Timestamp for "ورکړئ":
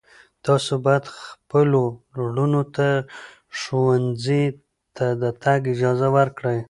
6.17-6.59